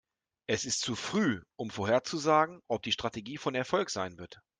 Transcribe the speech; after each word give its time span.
Es 0.47 0.65
ist 0.65 0.81
zu 0.81 0.95
früh, 0.95 1.43
um 1.57 1.69
vorherzusagen, 1.69 2.63
ob 2.67 2.81
die 2.81 2.91
Strategie 2.91 3.37
von 3.37 3.53
Erfolg 3.53 3.91
sein 3.91 4.17
wird. 4.17 4.41